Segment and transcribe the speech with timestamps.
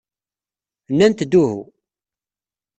[0.91, 1.59] Nnant-d uhu.